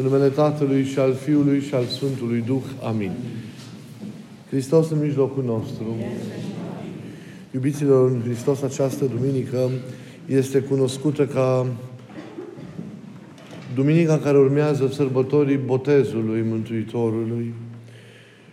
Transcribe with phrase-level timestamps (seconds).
[0.00, 2.62] În numele Tatălui și al Fiului și al Sfântului Duh.
[2.82, 3.12] Amin.
[4.48, 5.96] Hristos în mijlocul nostru.
[7.50, 9.70] Iubiților, în Hristos această duminică
[10.26, 11.66] este cunoscută ca
[13.74, 17.54] Duminica care urmează sărbătorii botezului Mântuitorului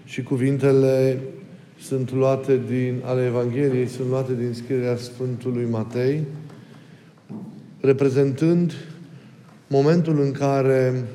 [0.06, 1.20] și cuvintele
[1.80, 6.24] sunt luate din, ale Evangheliei, sunt luate din scrierea Sfântului Matei,
[7.80, 8.74] reprezentând
[9.68, 11.06] momentul în care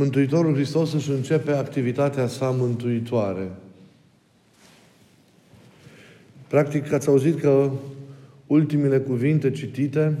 [0.00, 3.50] Mântuitorul Hristos își începe activitatea sa mântuitoare.
[6.48, 7.70] Practic, ați auzit că
[8.46, 10.18] ultimele cuvinte citite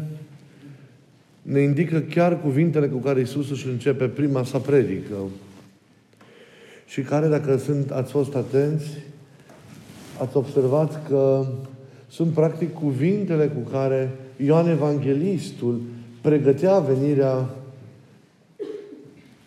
[1.42, 5.16] ne indică chiar cuvintele cu care Isus își începe prima sa predică.
[6.86, 8.86] Și care, dacă sunt, ați fost atenți,
[10.18, 11.46] ați observat că
[12.08, 15.80] sunt practic cuvintele cu care Ioan Evanghelistul
[16.20, 17.48] pregătea venirea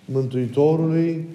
[0.06, 1.26] Mântuitorului,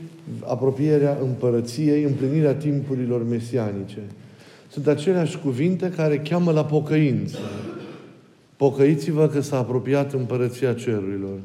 [0.45, 4.03] apropierea împărăției, împlinirea timpurilor mesianice.
[4.71, 7.39] Sunt aceleași cuvinte care cheamă la pocăință.
[8.57, 11.39] Pocăiți-vă că s-a apropiat împărăția cerurilor.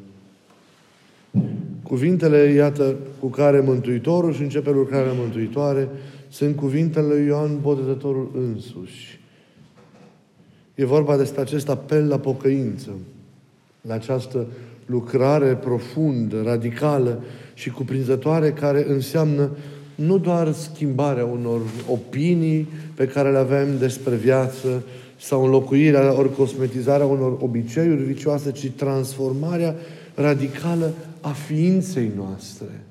[1.84, 5.88] Cuvintele, iată, cu care Mântuitorul și începe lucrarea mântuitoare,
[6.30, 9.20] sunt cuvintele lui Ioan Botezătorul însuși.
[10.76, 12.90] E vorba despre acest apel la pocăință,
[13.88, 14.48] la această
[14.86, 19.50] lucrare profundă, radicală și cuprinzătoare care înseamnă
[19.96, 24.84] nu doar schimbarea unor opinii pe care le avem despre viață
[25.20, 29.76] sau înlocuirea ori cosmetizarea unor obiceiuri vicioase, ci transformarea
[30.16, 32.84] radicală a ființei noastre,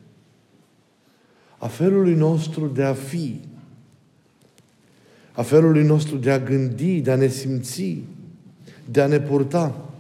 [1.59, 3.41] a felului nostru de a fi,
[5.33, 7.99] a felului nostru de a gândi, de a ne simți,
[8.91, 9.92] de a ne purta.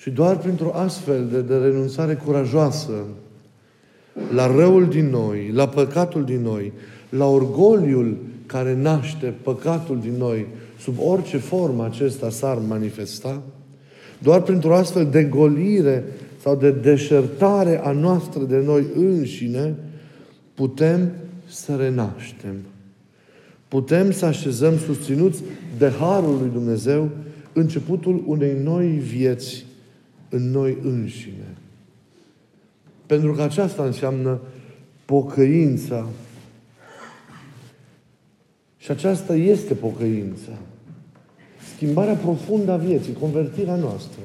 [0.00, 2.92] Și doar printr-o astfel de, de renunțare curajoasă
[4.32, 6.72] la răul din noi, la păcatul din noi,
[7.08, 10.46] la orgoliul care naște păcatul din noi,
[10.78, 13.42] sub orice formă acesta s-ar manifesta,
[14.18, 16.04] doar printr-o astfel de golire
[16.42, 19.74] sau de deșertare a noastră de noi înșine,
[20.54, 21.10] putem
[21.48, 22.54] să renaștem.
[23.68, 25.42] Putem să așezăm susținuți
[25.78, 27.08] de Harul lui Dumnezeu
[27.52, 29.68] începutul unei noi vieți
[30.30, 31.56] în noi înșine.
[33.06, 34.40] Pentru că aceasta înseamnă
[35.04, 36.06] pocăința.
[38.78, 40.52] Și aceasta este pocăința.
[41.74, 44.20] Schimbarea profundă a vieții, convertirea noastră.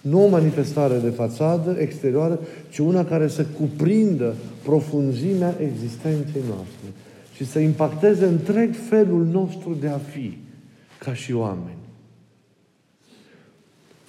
[0.00, 2.38] Nu o manifestare de fațadă exterioară,
[2.70, 6.88] ci una care să cuprindă profunzimea existenței noastre
[7.34, 10.38] și să impacteze întreg felul nostru de a fi
[10.98, 11.79] ca și oameni.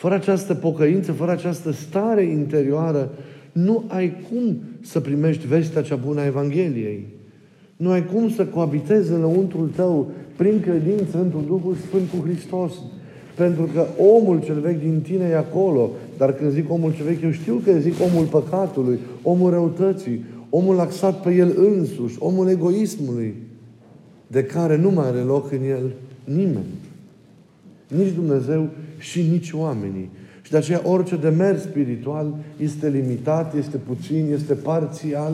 [0.02, 3.10] Fără această pocăință, fără această stare interioară,
[3.52, 7.08] nu ai cum să primești vestea cea bună a Evangheliei.
[7.78, 12.74] Nu ai cum să coabitezi înăuntrul tău prin credință într-un Duhul Sfânt cu Hristos.
[13.36, 15.90] Pentru că omul cel vechi din tine e acolo.
[16.18, 20.80] Dar când zic omul cel vechi, eu știu că zic omul păcatului, omul răutății, omul
[20.80, 23.36] axat pe el însuși, omul egoismului,
[24.28, 25.92] de care nu mai are loc în el
[26.24, 26.81] nimeni.
[27.98, 30.10] Nici Dumnezeu și nici oamenii.
[30.42, 35.34] Și de aceea orice demers spiritual este limitat, este puțin, este parțial,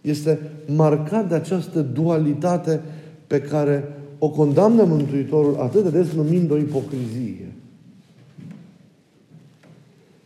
[0.00, 2.80] este marcat de această dualitate
[3.26, 3.84] pe care
[4.18, 7.52] o condamnă Mântuitorul atât de des numind o ipocrizie.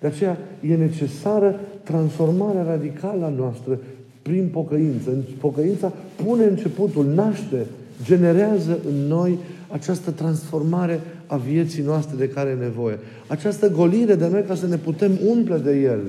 [0.00, 3.78] De aceea e necesară transformarea radicală a noastră
[4.22, 5.10] prin pocăință.
[5.40, 5.92] Pocăința
[6.24, 7.66] pune începutul, naște,
[8.04, 9.38] generează în noi
[9.74, 12.98] această transformare a vieții noastre de care e nevoie.
[13.26, 16.00] Această golire de noi ca să ne putem umple de El,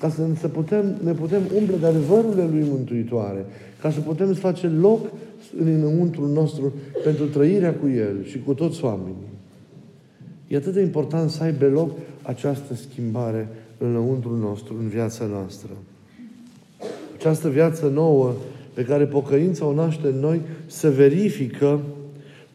[0.00, 3.44] ca să ne putem, ne putem umple de adevărurile Lui Mântuitoare,
[3.80, 5.06] ca să putem să facem loc
[5.60, 6.72] în înăuntru nostru
[7.04, 9.28] pentru trăirea cu El și cu toți oamenii.
[10.48, 11.90] E atât de important să aibă loc
[12.22, 13.48] această schimbare
[13.78, 15.70] înăuntru nostru, în viața noastră.
[17.16, 18.34] Această viață nouă
[18.74, 21.80] pe care pocăința o naște în noi se verifică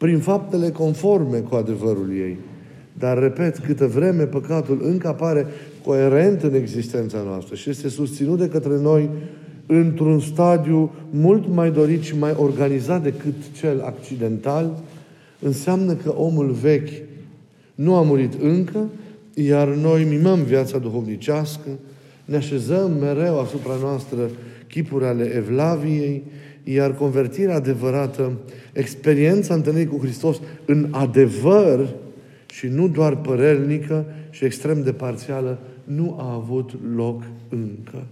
[0.04, 2.36] prin faptele conforme cu adevărul ei.
[2.98, 5.46] Dar, repet, câtă vreme păcatul încă apare
[5.84, 9.10] coerent în existența noastră și este susținut de către noi
[9.66, 14.82] într-un stadiu mult mai dorit și mai organizat decât cel accidental,
[15.40, 16.92] înseamnă că omul vechi
[17.74, 18.88] nu a murit încă,
[19.34, 21.68] iar noi mimăm viața duhovnicească,
[22.24, 24.30] ne așezăm mereu asupra noastră
[24.68, 26.22] chipuri ale Evlaviei,
[26.64, 28.32] iar convertirea adevărată,
[28.72, 31.88] experiența întâlnirii cu Hristos în adevăr
[32.52, 38.06] și nu doar părernică și extrem de parțială, nu a avut loc încă.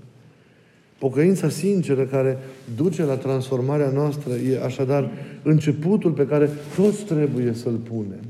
[0.98, 2.38] Pocăința sinceră care
[2.76, 5.10] duce la transformarea noastră e așadar
[5.42, 8.24] începutul pe care toți trebuie să-l punem.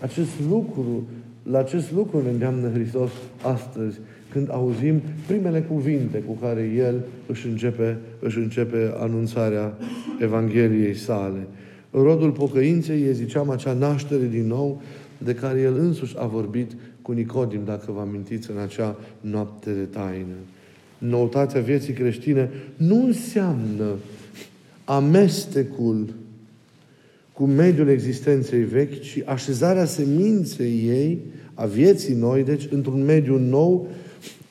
[0.00, 1.06] Acest lucru,
[1.50, 3.10] la acest lucru ne îndeamnă Hristos
[3.42, 3.98] astăzi,
[4.32, 9.78] când auzim primele cuvinte cu care El își începe, își începe anunțarea
[10.20, 11.46] Evangheliei sale.
[11.90, 14.82] Rodul pocăinței e, ziceam, acea naștere din nou
[15.18, 19.84] de care El însuși a vorbit cu Nicodim, dacă vă amintiți, în acea noapte de
[19.90, 20.34] taină.
[20.98, 23.94] Noutatea vieții creștine nu înseamnă
[24.84, 26.14] amestecul
[27.32, 31.18] cu mediul existenței vechi, ci așezarea seminței ei,
[31.54, 33.88] a vieții noi, deci într-un mediu nou,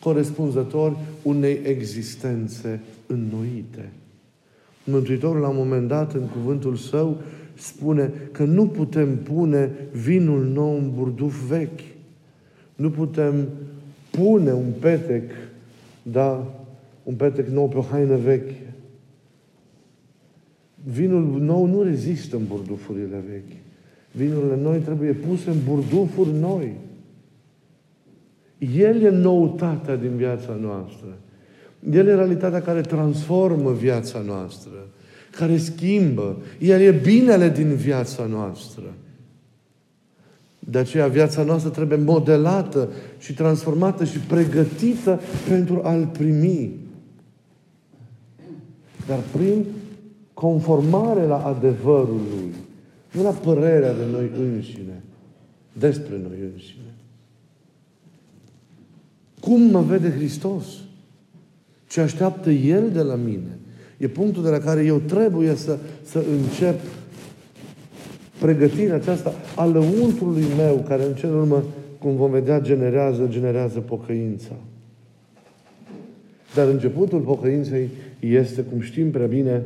[0.03, 3.91] corespunzător unei existențe înnoite.
[4.83, 7.17] Mântuitorul la un moment dat, în cuvântul său,
[7.53, 11.79] spune că nu putem pune vinul nou în burduf vechi.
[12.75, 13.47] Nu putem
[14.11, 15.31] pune un petec,
[16.03, 16.53] da,
[17.03, 18.73] un petec nou pe o haină veche.
[20.83, 23.57] Vinul nou nu rezistă în burdufurile vechi.
[24.11, 26.73] Vinurile noi trebuie puse în burdufuri noi.
[28.61, 31.17] El e noutatea din viața noastră.
[31.91, 34.87] El e realitatea care transformă viața noastră,
[35.31, 36.37] care schimbă.
[36.59, 38.83] El e binele din viața noastră.
[40.59, 46.71] De aceea viața noastră trebuie modelată și transformată și pregătită pentru a-L primi.
[49.07, 49.65] Dar prin
[50.33, 52.53] conformare la adevărul Lui,
[53.11, 55.03] nu la părerea de noi înșine,
[55.73, 56.90] despre noi înșine.
[59.41, 60.65] Cum mă vede Hristos?
[61.87, 63.59] Ce așteaptă El de la mine?
[63.97, 66.79] E punctul de la care eu trebuie să, să încep
[68.39, 71.63] pregătirea aceasta a lăuntrului meu, care în cel urmă,
[71.99, 74.53] cum vom vedea, generează, generează pocăința.
[76.55, 77.89] Dar începutul pocăinței
[78.19, 79.63] este, cum știm prea bine,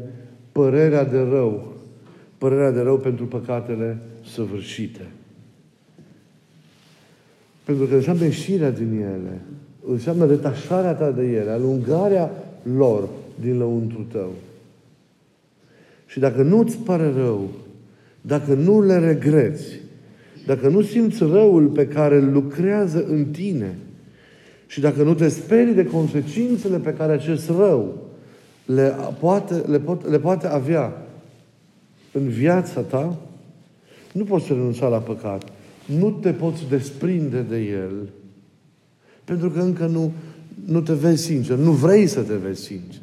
[0.51, 1.74] părerea de rău.
[2.38, 3.98] Părerea de rău pentru păcatele
[4.33, 5.07] săvârșite.
[7.63, 9.42] Pentru că înseamnă ieșirea din ele
[9.88, 12.32] înseamnă detașarea ta de ele, alungarea
[12.76, 13.08] lor
[13.40, 14.30] din lăuntru tău.
[16.06, 17.50] Și dacă nu-ți pare rău,
[18.22, 19.66] dacă nu le regreți,
[20.46, 23.78] dacă nu simți răul pe care îl lucrează în tine
[24.68, 28.04] și dacă nu te sperii de consecințele pe care acest rău
[28.66, 31.06] le poate, le, pot, le poate avea
[32.12, 33.18] în viața ta,
[34.12, 35.44] nu poți renunța la păcat.
[35.86, 38.10] Nu te poți desprinde de el
[39.25, 40.12] pentru că încă nu,
[40.66, 43.01] nu te vezi sincer, nu vrei să te vezi sincer.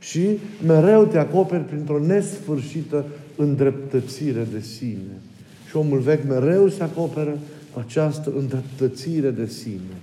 [0.00, 3.04] Și mereu te acoperi printr-o nesfârșită
[3.36, 5.20] îndreptățire de sine.
[5.68, 7.38] Și omul vechi mereu se acoperă
[7.78, 9.96] această îndreptățire de sine.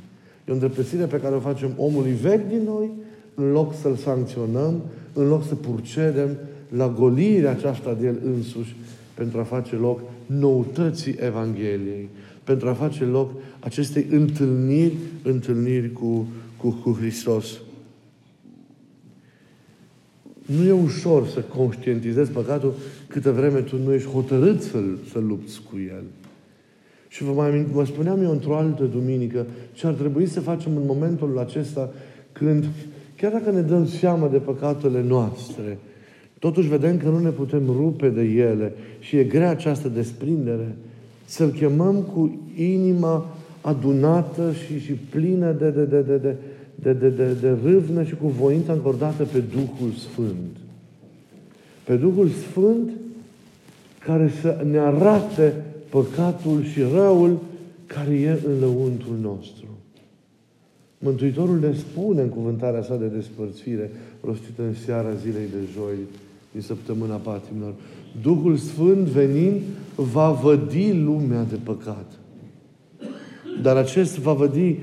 [0.47, 2.89] E o îndreptățire pe care o facem omului vechi din noi,
[3.35, 4.81] în loc să-l sancționăm,
[5.13, 6.29] în loc să purcedem
[6.69, 8.75] la golirea aceasta de el însuși,
[9.13, 12.09] pentru a face loc noutății Evangheliei,
[12.43, 16.27] pentru a face loc acestei întâlniri, întâlniri cu,
[16.57, 17.59] cu, cu Hristos.
[20.45, 22.73] Nu e ușor să conștientizezi păcatul
[23.07, 26.03] câtă vreme tu nu ești hotărât să-l, să lupți cu el.
[27.07, 30.83] Și vă, mai, vă spuneam eu într-o altă duminică ce ar trebui să facem în
[30.85, 31.93] momentul acesta
[32.31, 32.65] când,
[33.17, 35.77] chiar dacă ne dăm seama de păcatele noastre,
[36.39, 40.75] totuși vedem că nu ne putem rupe de ele și e grea această desprindere,
[41.31, 46.35] să-L chemăm cu inima adunată și, și plină de, de, de, de, de,
[46.75, 50.57] de, de, de, de râvnă și cu voința încordată pe Duhul Sfânt.
[51.83, 52.89] Pe Duhul Sfânt
[53.99, 55.53] care să ne arate
[55.89, 57.39] păcatul și răul
[57.85, 59.65] care e în lăuntul nostru.
[60.99, 63.91] Mântuitorul ne spune în cuvântarea sa de despărțire,
[64.23, 65.97] rostită în seara zilei de joi,
[66.51, 67.73] din săptămâna patimilor.
[68.21, 69.61] Duhul Sfânt venind
[69.95, 72.11] va vădi lumea de păcat.
[73.61, 74.75] Dar acest va vădi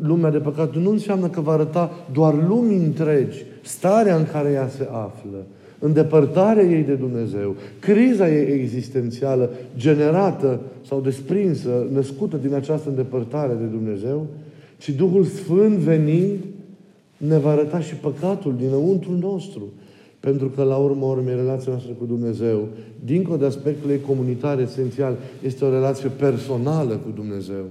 [0.00, 4.68] lumea de păcat nu înseamnă că va arăta doar lumii întregi starea în care ea
[4.68, 5.46] se află,
[5.78, 13.64] îndepărtarea ei de Dumnezeu, criza ei existențială generată sau desprinsă, născută din această îndepărtare de
[13.64, 14.26] Dumnezeu,
[14.78, 16.38] ci Duhul Sfânt venind
[17.16, 19.62] ne va arăta și păcatul dinăuntru nostru.
[20.26, 22.68] Pentru că, la urmă urmei, relația noastră cu Dumnezeu,
[23.04, 27.64] dincolo de aspectul ei comunitar esențial, este o relație personală cu Dumnezeu.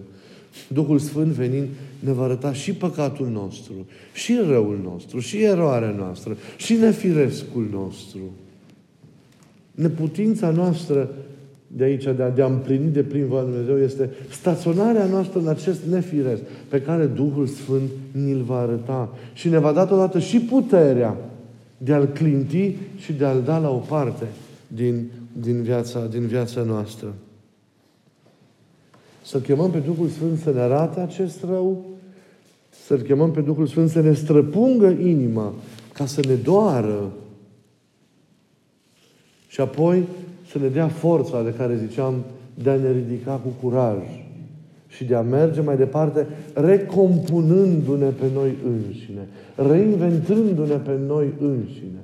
[0.67, 1.67] Duhul Sfânt venind
[1.99, 3.73] ne va arăta și păcatul nostru,
[4.13, 8.19] și răul nostru, și eroarea noastră, și nefirescul nostru.
[9.71, 11.09] Neputința noastră
[11.67, 15.47] de aici, de a, de a împlini de plin voia Dumnezeu, este staționarea noastră în
[15.47, 19.15] acest nefiresc pe care Duhul Sfânt ni-l va arăta.
[19.33, 21.17] Și ne va da totodată și puterea
[21.77, 24.27] de a-l clinti și de a-l da la o parte
[24.67, 27.13] din, din, viața, din viața noastră.
[29.23, 31.85] Să chemăm pe Duhul Sfânt să ne arate acest rău,
[32.85, 35.53] să-L chemăm pe Duhul Sfânt să ne străpungă inima
[35.93, 37.11] ca să ne doară
[39.47, 40.03] și apoi
[40.51, 44.24] să ne dea forța de care ziceam de a ne ridica cu curaj
[44.95, 52.03] și de a merge mai departe, recompunându-ne pe noi înșine, reinventându-ne pe noi înșine,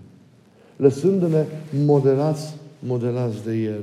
[0.75, 1.43] lăsându-ne
[1.85, 3.81] modelați, modelați de El.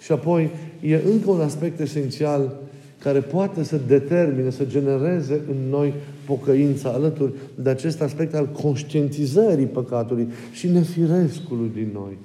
[0.00, 0.50] Și apoi
[0.80, 2.56] e încă un aspect esențial
[2.98, 5.94] care poate să determine, să genereze în noi
[6.26, 12.18] pocăința alături de acest aspect al conștientizării păcatului și nefirescului din noi.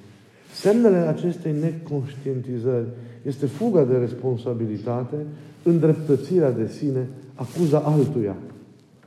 [0.54, 2.86] Semnele acestei neconștientizări
[3.22, 5.14] este fuga de responsabilitate,
[5.62, 8.36] îndreptățirea de sine, acuza altuia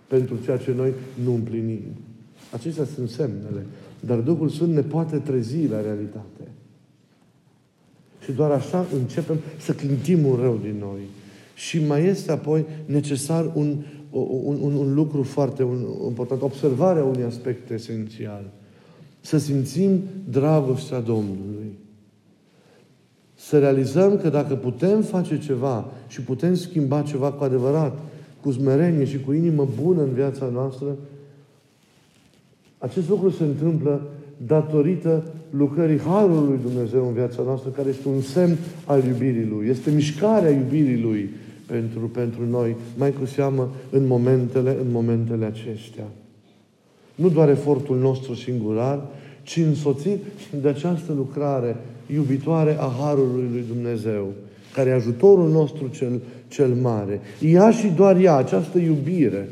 [0.08, 0.94] pentru ceea ce noi
[1.24, 1.82] nu împlinim.
[2.52, 3.66] Acestea sunt semnele.
[4.00, 6.48] Dar Duhul Sfânt ne poate trezi la realitate.
[8.24, 11.00] Și doar așa începem să clintim un rău din noi.
[11.56, 17.24] Și mai este apoi necesar un, un, un, un lucru foarte un, important, observarea unui
[17.24, 18.44] aspect esențial.
[19.22, 21.78] Să simțim dragostea Domnului.
[23.48, 28.00] Să realizăm că dacă putem face ceva și putem schimba ceva cu adevărat,
[28.42, 30.88] cu smerenie și cu inimă bună în viața noastră,
[32.78, 34.02] acest lucru se întâmplă
[34.46, 39.68] datorită lucrării Harului lui Dumnezeu în viața noastră, care este un semn al iubirii Lui.
[39.68, 41.30] Este mișcarea iubirii Lui
[41.66, 46.06] pentru, pentru noi, mai cu seamă în momentele, în momentele acestea.
[47.16, 49.08] Nu doar efortul nostru singular,
[49.46, 50.20] ci însoțit
[50.62, 51.76] de această lucrare
[52.14, 54.34] iubitoare a Harului lui Dumnezeu,
[54.74, 57.20] care e ajutorul nostru cel, cel mare.
[57.42, 59.50] Ea și doar ea, această iubire,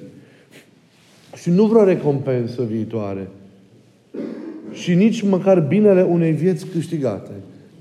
[1.35, 3.27] și nu vreo recompensă viitoare,
[4.71, 7.31] și nici măcar binele unei vieți câștigate.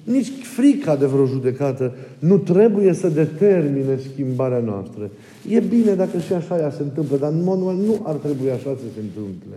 [0.04, 5.10] Nici frica de vreo judecată nu trebuie să determine schimbarea noastră.
[5.48, 8.50] E bine dacă și așa ea se întâmplă, dar în mod normal nu ar trebui
[8.50, 9.56] așa să se întâmple.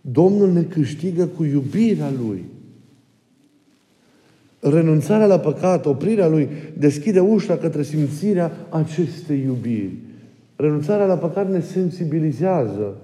[0.00, 2.44] Domnul ne câștigă cu iubirea Lui.
[4.60, 9.96] Renunțarea la păcat, oprirea Lui, deschide ușa către simțirea acestei iubiri.
[10.56, 12.96] Renunțarea la păcat ne sensibilizează,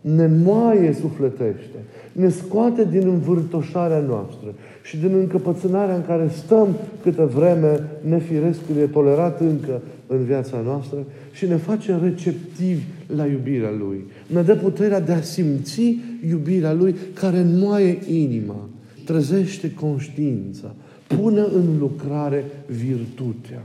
[0.00, 1.78] ne moaie sufletește,
[2.12, 8.86] ne scoate din învârtoșarea noastră și din încăpățânarea în care stăm câtă vreme nefirescul e
[8.86, 10.98] tolerat încă în viața noastră
[11.32, 12.82] și ne face receptivi
[13.16, 14.04] la iubirea Lui.
[14.26, 18.68] Ne dă puterea de a simți iubirea Lui care înmoaie inima,
[19.04, 20.74] trezește conștiința,
[21.06, 23.62] pune în lucrare virtutea.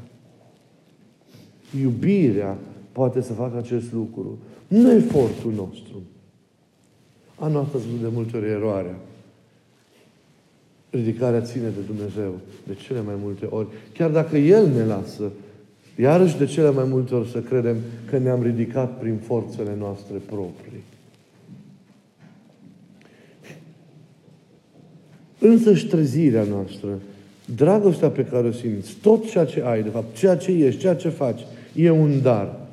[1.81, 2.57] Iubirea
[2.91, 4.37] poate să facă acest lucru.
[4.67, 6.01] Nu efortul nostru.
[7.39, 8.95] A noastră sunt de multe ori eroarea.
[10.89, 13.67] Ridicarea ține de Dumnezeu de cele mai multe ori.
[13.93, 15.31] Chiar dacă El ne lasă,
[15.97, 17.75] iarăși de cele mai multe ori să credem
[18.09, 20.83] că ne-am ridicat prin forțele noastre proprii.
[25.39, 26.99] Însă și trezirea noastră,
[27.55, 30.95] dragostea pe care o simți, tot ceea ce ai, de fapt, ceea ce ești, ceea
[30.95, 31.41] ce faci,
[31.75, 32.64] e un dar.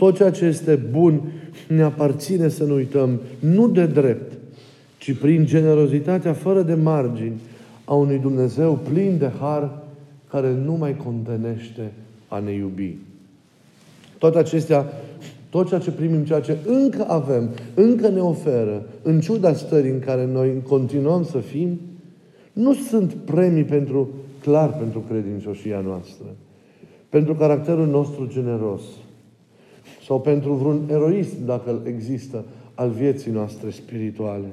[0.00, 1.20] Tot ceea ce este bun
[1.68, 4.32] ne aparține să nu uităm, nu de drept,
[4.98, 7.40] ci prin generozitatea fără de margini
[7.84, 9.82] a unui Dumnezeu plin de har
[10.30, 11.92] care nu mai contenește
[12.28, 12.96] a ne iubi.
[14.18, 14.86] Toate acestea,
[15.50, 20.00] tot ceea ce primim, ceea ce încă avem, încă ne oferă, în ciuda stării în
[20.00, 21.80] care noi continuăm să fim,
[22.52, 24.08] nu sunt premii pentru,
[24.42, 26.26] clar pentru credincioșia noastră,
[27.08, 28.82] pentru caracterul nostru generos,
[30.10, 34.46] sau pentru vreun eroism, dacă există, al vieții noastre spirituale.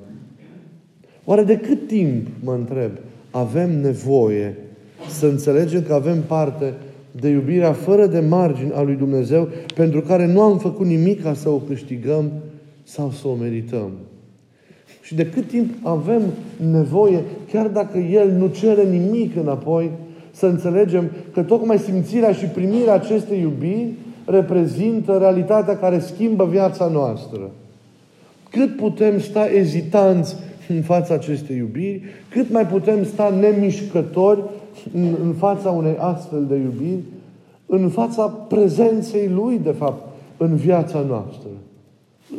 [1.26, 2.92] Oare de cât timp, mă întreb,
[3.32, 4.56] avem nevoie
[5.10, 6.74] să înțelegem că avem parte
[7.12, 11.34] de iubirea fără de margini a lui Dumnezeu, pentru care nu am făcut nimic ca
[11.34, 12.32] să o câștigăm
[12.84, 13.92] sau să o merităm?
[15.02, 16.22] Și de cât timp avem
[16.72, 19.92] nevoie, chiar dacă El nu cere nimic înapoi,
[20.32, 23.94] să înțelegem că tocmai simțirea și primirea acestei iubiri
[24.30, 27.52] reprezintă realitatea care schimbă viața noastră.
[28.50, 30.36] Cât putem sta ezitanți
[30.68, 34.44] în fața acestei iubiri, cât mai putem sta nemișcători
[34.94, 37.02] în, în fața unei astfel de iubiri,
[37.66, 40.08] în fața prezenței Lui, de fapt,
[40.38, 41.50] în viața noastră.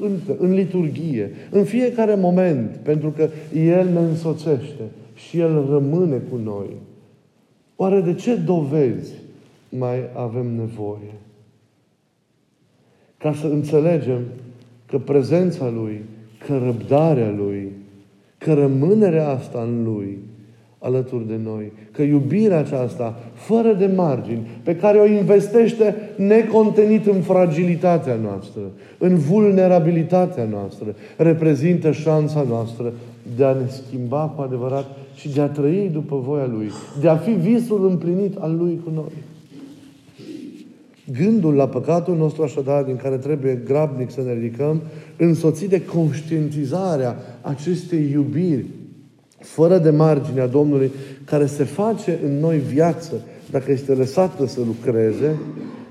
[0.01, 3.29] În, în liturghie, în fiecare moment, pentru că
[3.59, 4.83] El ne însoțește
[5.15, 6.77] și El rămâne cu noi.
[7.77, 9.13] Oare de ce dovezi
[9.69, 11.13] mai avem nevoie?
[13.19, 14.21] Ca să înțelegem
[14.87, 16.01] că prezența Lui,
[16.47, 17.73] că răbdarea Lui,
[18.39, 20.19] că rămânerea asta în Lui
[20.79, 27.21] alături de noi, că iubirea aceasta, fără de margini, pe care o investește necontenit în
[27.21, 28.61] fragilitatea noastră,
[28.99, 32.93] în vulnerabilitatea noastră, reprezintă șansa noastră
[33.37, 36.71] de a ne schimba cu adevărat și de a trăi după voia Lui,
[37.01, 39.13] de a fi visul împlinit al Lui cu noi.
[41.13, 44.83] Gândul la păcatul nostru așadar, din care trebuie grabnic să ne ridicăm,
[45.17, 48.65] însoțit de conștientizarea acestei iubiri
[49.39, 50.91] fără de marginea Domnului,
[51.25, 53.15] care se face în noi viață,
[53.51, 55.39] dacă este lăsată să lucreze,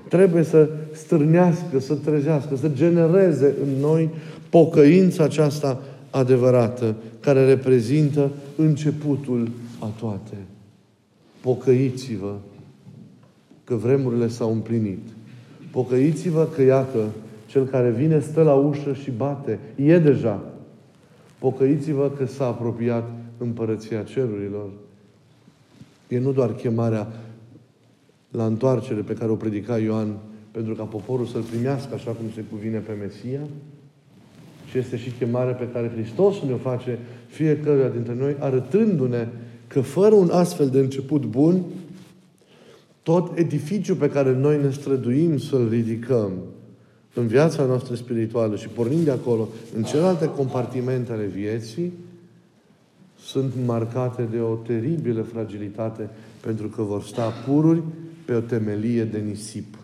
[0.08, 4.10] trebuie să stârnească, să trezească, să genereze în noi
[4.50, 10.36] pocăința aceasta adevărată, care reprezintă începutul a toate.
[11.40, 12.34] Pocăiți-vă
[13.68, 14.98] că vremurile s-au împlinit.
[15.70, 17.08] Pocăiți-vă că, iată,
[17.46, 19.58] cel care vine stă la ușă și bate.
[19.76, 20.44] E deja.
[21.38, 24.68] Pocăiți-vă că s-a apropiat împărăția cerurilor.
[26.08, 27.06] E nu doar chemarea
[28.30, 30.16] la întoarcere pe care o predica Ioan
[30.50, 33.40] pentru ca poporul să-L primească așa cum se cuvine pe Mesia,
[34.70, 39.28] și este și chemarea pe care Hristos ne-o face fiecăruia dintre noi, arătându-ne
[39.66, 41.62] că fără un astfel de început bun,
[43.08, 46.32] tot edificiul pe care noi ne străduim să-l ridicăm
[47.14, 51.92] în viața noastră spirituală și pornind de acolo în celelalte compartimente ale vieții,
[53.20, 56.10] sunt marcate de o teribilă fragilitate
[56.40, 57.82] pentru că vor sta pururi
[58.24, 59.78] pe o temelie de nisip.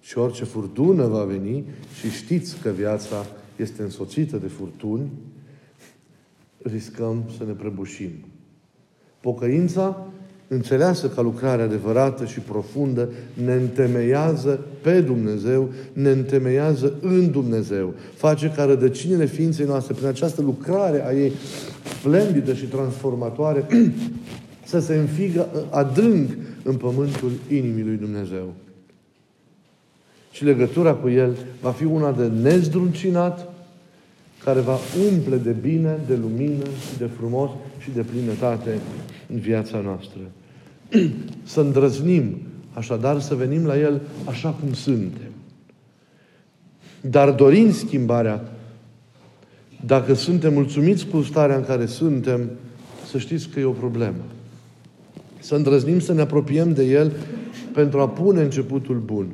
[0.00, 1.64] Și orice furtună va veni,
[1.98, 3.26] și știți că viața
[3.56, 5.10] este însoțită de furtuni,
[6.62, 8.10] riscăm să ne prăbușim.
[9.20, 10.06] Pocăința
[10.52, 13.08] înțeleasă ca lucrare adevărată și profundă,
[13.44, 17.94] ne întemeiază pe Dumnezeu, ne întemeiază în Dumnezeu.
[18.14, 21.32] Face ca rădăcinile ființei noastre, prin această lucrare a ei
[21.98, 23.66] splendidă și transformatoare,
[24.64, 26.30] să se înfigă adânc
[26.62, 28.52] în pământul inimii lui Dumnezeu.
[30.30, 33.52] Și legătura cu El va fi una de nezdruncinat,
[34.44, 34.76] care va
[35.12, 38.78] umple de bine, de lumină și de frumos și de plinătate
[39.32, 40.20] în viața noastră
[41.52, 42.36] să îndrăznim,
[42.72, 45.30] așadar să venim la El așa cum suntem.
[47.00, 48.52] Dar dorind schimbarea,
[49.86, 52.50] dacă suntem mulțumiți cu starea în care suntem,
[53.10, 54.22] să știți că e o problemă.
[55.38, 57.12] Să îndrăznim să ne apropiem de El
[57.74, 59.26] pentru a pune începutul bun.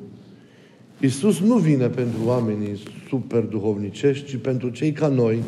[1.00, 5.42] Iisus nu vine pentru oamenii super duhovnicești, ci pentru cei ca noi,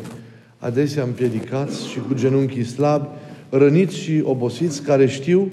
[0.57, 3.07] adesea împiedicați și cu genunchii slabi,
[3.49, 5.51] răniți și obosiți, care știu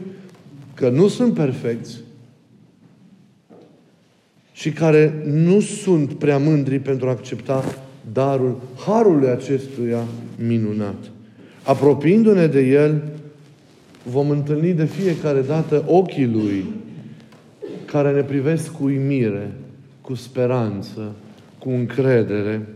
[0.79, 1.97] că nu sunt perfecți
[4.53, 7.65] și care nu sunt prea mândri pentru a accepta
[8.13, 10.05] darul harului acestuia
[10.47, 11.11] minunat.
[11.63, 13.03] Apropiindu-ne de El,
[14.03, 16.65] vom întâlni de fiecare dată ochii Lui,
[17.85, 19.53] care ne privesc cu uimire,
[20.01, 21.13] cu speranță,
[21.59, 22.67] cu încredere,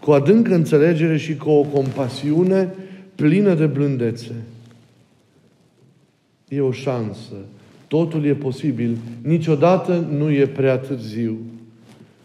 [0.00, 2.74] cu adâncă înțelegere și cu o compasiune
[3.14, 4.32] plină de blândețe.
[6.50, 7.34] E o șansă.
[7.86, 8.96] Totul e posibil.
[9.22, 11.38] Niciodată nu e prea târziu.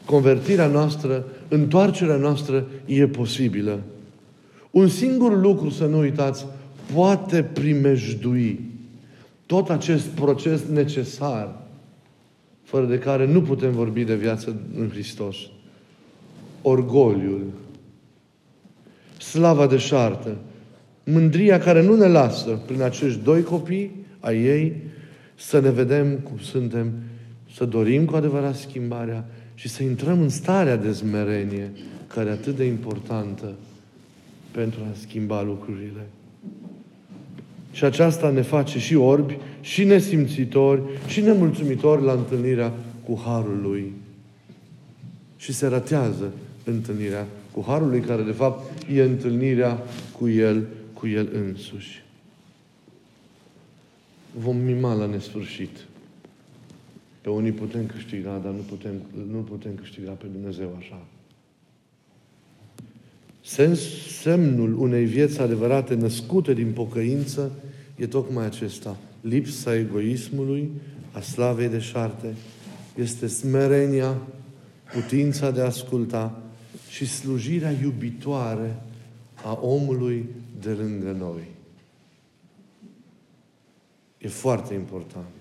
[0.05, 3.79] Convertirea noastră, întoarcerea noastră e posibilă.
[4.71, 6.45] Un singur lucru, să nu uitați,
[6.93, 8.59] poate primejdui
[9.45, 11.61] tot acest proces necesar,
[12.63, 15.35] fără de care nu putem vorbi de viață în Hristos.
[16.61, 17.43] Orgoliul,
[19.17, 20.35] slava de șartă,
[21.03, 24.73] mândria care nu ne lasă prin acești doi copii a ei,
[25.35, 26.91] să ne vedem cum suntem,
[27.53, 31.71] să dorim cu adevărat schimbarea și să intrăm în starea de zmerenie,
[32.07, 33.53] care e atât de importantă
[34.51, 36.07] pentru a schimba lucrurile.
[37.71, 43.93] Și aceasta ne face și orbi, și nesimțitori, și nemulțumitori la întâlnirea cu Harul Lui.
[45.38, 46.31] Și se ratează
[46.63, 49.83] întâlnirea cu Harul Lui, care de fapt e întâlnirea
[50.19, 52.05] cu El, cu El însuși
[54.38, 55.78] vom mima la nesfârșit.
[57.21, 58.93] Pe unii putem câștiga, dar nu putem,
[59.32, 61.06] nu putem câștiga pe Dumnezeu așa.
[63.43, 63.80] Sens,
[64.21, 67.52] semnul unei vieți adevărate născute din pocăință
[67.95, 68.98] e tocmai acesta.
[69.21, 70.69] Lipsa egoismului,
[71.12, 72.34] a slavei de șarte,
[72.95, 74.21] este smerenia,
[74.93, 76.41] putința de a asculta
[76.89, 78.76] și slujirea iubitoare
[79.43, 80.26] a omului
[80.62, 81.55] de lângă noi.
[84.25, 85.35] E foarte important.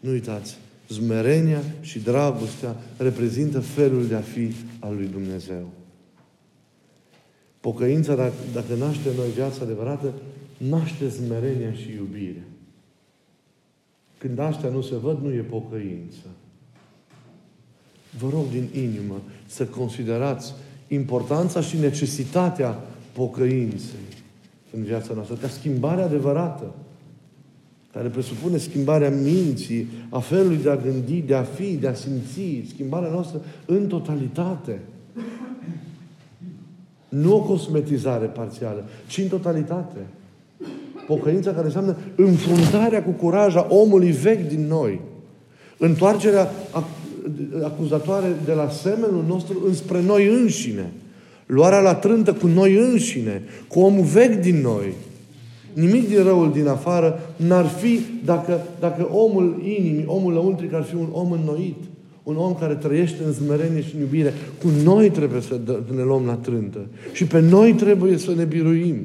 [0.00, 5.70] Nu uitați, zmerenia și dragostea reprezintă felul de a fi al lui Dumnezeu.
[7.60, 10.12] Pocăința, dacă, dacă naște în noi viața adevărată,
[10.56, 12.44] naște zmerenia și iubire.
[14.18, 16.26] Când astea nu se văd, nu e pocăință.
[18.18, 20.52] Vă rog din inimă să considerați
[20.88, 22.80] importanța și necesitatea
[23.12, 24.08] pocăinței
[24.72, 26.74] în viața noastră, ca schimbare adevărată,
[27.92, 32.68] care presupune schimbarea minții, a felului de a gândi, de a fi, de a simți,
[32.74, 34.80] schimbarea noastră în totalitate.
[37.08, 39.98] Nu o cosmetizare parțială, ci în totalitate.
[41.06, 45.00] Pocăința care înseamnă înfruntarea cu curaj a omului vechi din noi.
[45.78, 46.50] Întoarcerea
[47.62, 50.92] acuzatoare de la semenul nostru înspre noi înșine.
[51.46, 54.94] Luarea la trântă cu noi înșine, cu omul vechi din noi.
[55.72, 60.94] Nimic din răul din afară n-ar fi dacă, dacă omul inimii, omul lăuntric ar fi
[60.94, 61.76] un om înnoit.
[62.22, 64.34] Un om care trăiește în zmerenie și în iubire.
[64.62, 65.60] Cu noi trebuie să
[65.94, 66.86] ne luăm la trântă.
[67.12, 68.96] Și pe noi trebuie să ne biruim.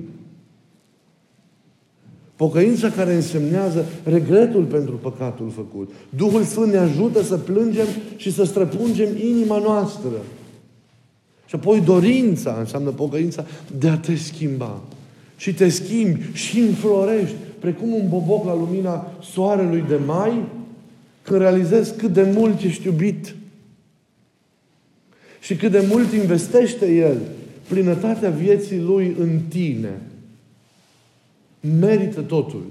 [2.36, 5.92] Pocăința care însemnează regretul pentru păcatul făcut.
[6.10, 10.10] Duhul Sfânt ne ajută să plângem și să străpungem inima noastră.
[11.46, 13.46] Și apoi dorința înseamnă pocăința
[13.78, 14.82] de a te schimba.
[15.38, 20.44] Și te schimbi și înflorești, precum un boboc la lumina soarelui de mai,
[21.22, 23.36] când realizezi cât de mult ești iubit
[25.40, 27.18] și cât de mult investește El
[27.68, 30.02] plinătatea vieții Lui în tine.
[31.80, 32.66] Merită totul.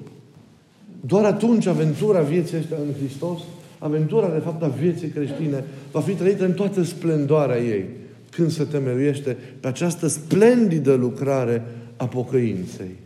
[1.01, 3.39] Doar atunci aventura vieții astea în Hristos,
[3.79, 7.85] aventura de fapt a vieții creștine, va fi trăită în toată splendoarea ei,
[8.31, 11.63] când se temeluiește pe această splendidă lucrare
[11.97, 12.97] a pocăinței.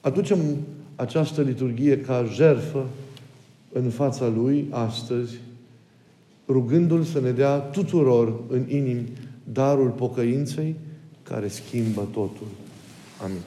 [0.00, 0.38] Aducem
[0.96, 2.86] această liturghie ca jerfă
[3.72, 5.34] în fața Lui astăzi,
[6.48, 9.08] rugându-L să ne dea tuturor în inimi
[9.52, 10.74] darul pocăinței
[11.22, 12.46] care schimbă totul.
[13.22, 13.40] Amin.